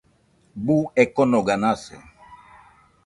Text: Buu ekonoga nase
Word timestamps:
Buu 0.63 0.81
ekonoga 1.03 1.55
nase 1.63 1.95